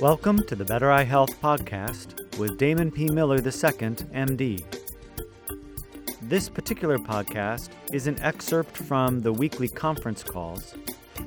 Welcome 0.00 0.42
to 0.44 0.56
the 0.56 0.64
Better 0.66 0.90
Eye 0.90 1.04
Health 1.04 1.40
Podcast 1.40 2.36
with 2.36 2.58
Damon 2.58 2.90
P. 2.90 3.08
Miller 3.08 3.36
II, 3.36 3.42
MD. 3.42 4.64
This 6.22 6.48
particular 6.48 6.98
podcast 6.98 7.68
is 7.92 8.06
an 8.08 8.20
excerpt 8.20 8.76
from 8.76 9.20
the 9.20 9.32
weekly 9.32 9.68
conference 9.68 10.22
calls. 10.22 10.74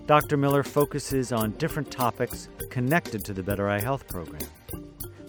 Dr. 0.05 0.38
Miller 0.38 0.64
focuses 0.64 1.32
on 1.32 1.52
different 1.52 1.89
topics 1.91 2.50
connected 2.70 3.23
to 3.23 3.34
the 3.34 3.44
Better 3.44 3.70
Eye 3.70 3.80
Health 3.80 4.07
program. 4.07 4.41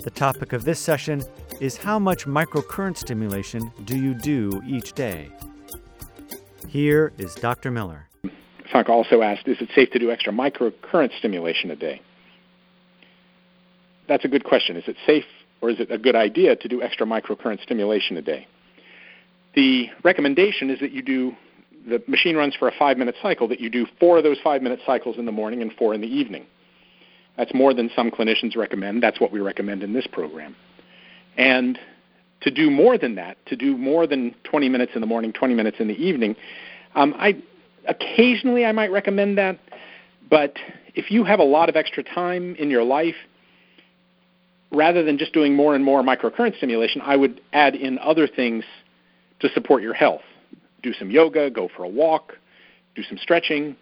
The 0.02 0.10
topic 0.10 0.52
of 0.52 0.64
this 0.64 0.80
session 0.80 1.22
is 1.60 1.76
how 1.76 1.98
much 1.98 2.26
microcurrent 2.26 2.96
stimulation 2.96 3.70
do 3.84 3.98
you 3.98 4.14
do 4.14 4.62
each 4.66 4.94
day? 4.94 5.30
Here 6.68 7.12
is 7.18 7.34
Dr. 7.34 7.70
Miller. 7.70 8.08
Frank 8.70 8.88
also 8.88 9.22
asked, 9.22 9.46
is 9.46 9.60
it 9.60 9.68
safe 9.74 9.90
to 9.90 9.98
do 9.98 10.10
extra 10.10 10.32
microcurrent 10.32 11.16
stimulation 11.18 11.70
a 11.70 11.76
day? 11.76 12.00
That's 14.08 14.24
a 14.24 14.28
good 14.28 14.44
question. 14.44 14.76
Is 14.76 14.84
it 14.86 14.96
safe 15.06 15.24
or 15.60 15.70
is 15.70 15.80
it 15.80 15.90
a 15.90 15.98
good 15.98 16.16
idea 16.16 16.56
to 16.56 16.68
do 16.68 16.82
extra 16.82 17.06
microcurrent 17.06 17.62
stimulation 17.62 18.16
a 18.16 18.22
day? 18.22 18.46
The 19.54 19.88
recommendation 20.02 20.70
is 20.70 20.80
that 20.80 20.92
you 20.92 21.02
do, 21.02 21.32
the 21.86 22.02
machine 22.06 22.36
runs 22.36 22.54
for 22.54 22.68
a 22.68 22.72
five 22.78 22.96
minute 22.96 23.16
cycle, 23.20 23.48
that 23.48 23.60
you 23.60 23.68
do 23.68 23.86
four 23.98 24.18
of 24.18 24.24
those 24.24 24.38
five 24.42 24.62
minute 24.62 24.80
cycles 24.86 25.18
in 25.18 25.26
the 25.26 25.32
morning 25.32 25.60
and 25.60 25.72
four 25.72 25.92
in 25.92 26.00
the 26.00 26.06
evening. 26.06 26.46
That's 27.36 27.52
more 27.52 27.74
than 27.74 27.90
some 27.94 28.10
clinicians 28.10 28.56
recommend. 28.56 29.02
That's 29.02 29.20
what 29.20 29.32
we 29.32 29.40
recommend 29.40 29.82
in 29.82 29.92
this 29.92 30.06
program. 30.06 30.54
And 31.40 31.78
to 32.42 32.50
do 32.50 32.70
more 32.70 32.98
than 32.98 33.14
that, 33.14 33.38
to 33.46 33.56
do 33.56 33.74
more 33.74 34.06
than 34.06 34.34
20 34.44 34.68
minutes 34.68 34.92
in 34.94 35.00
the 35.00 35.06
morning, 35.06 35.32
20 35.32 35.54
minutes 35.54 35.78
in 35.80 35.88
the 35.88 35.94
evening, 35.94 36.36
um, 36.94 37.14
I 37.16 37.42
occasionally 37.88 38.66
I 38.66 38.72
might 38.72 38.92
recommend 38.92 39.38
that. 39.38 39.58
But 40.28 40.58
if 40.94 41.10
you 41.10 41.24
have 41.24 41.38
a 41.40 41.44
lot 41.44 41.70
of 41.70 41.76
extra 41.76 42.02
time 42.02 42.56
in 42.56 42.68
your 42.68 42.84
life 42.84 43.14
rather 44.70 45.02
than 45.02 45.16
just 45.16 45.32
doing 45.32 45.56
more 45.56 45.74
and 45.74 45.82
more 45.82 46.02
microcurrent 46.02 46.58
stimulation, 46.58 47.00
I 47.00 47.16
would 47.16 47.40
add 47.54 47.74
in 47.74 47.98
other 48.00 48.28
things 48.28 48.62
to 49.40 49.48
support 49.48 49.82
your 49.82 49.94
health. 49.94 50.20
Do 50.82 50.92
some 50.92 51.10
yoga, 51.10 51.48
go 51.48 51.70
for 51.74 51.84
a 51.84 51.88
walk, 51.88 52.34
do 52.94 53.02
some 53.02 53.16
stretching, 53.16 53.76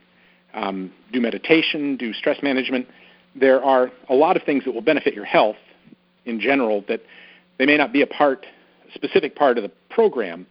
um, 0.55 0.93
do 1.13 1.21
meditation, 1.21 1.97
do 1.97 2.13
stress 2.13 2.41
management. 2.41 2.87
There 3.35 3.65
are 3.65 3.91
a 4.09 4.15
lot 4.15 4.37
of 4.37 4.45
things 4.45 4.65
that 4.65 4.73
will 4.73 4.81
benefit 4.81 5.13
your 5.13 5.25
health 5.25 5.57
in 6.25 6.39
general 6.41 6.85
that 6.87 7.01
they 7.59 7.67
may 7.67 7.77
not 7.77 7.93
be 7.93 8.03
a 8.03 8.07
part, 8.07 8.47
specific 8.95 9.37
part 9.37 9.59
of 9.59 9.63
the 9.63 9.71
program, 9.91 10.47